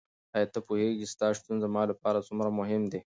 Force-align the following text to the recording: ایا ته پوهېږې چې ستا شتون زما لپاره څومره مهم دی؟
ایا 0.35 0.47
ته 0.53 0.59
پوهېږې 0.67 0.95
چې 0.99 1.07
ستا 1.13 1.27
شتون 1.37 1.55
زما 1.65 1.81
لپاره 1.91 2.25
څومره 2.27 2.49
مهم 2.59 2.83
دی؟ 2.91 2.99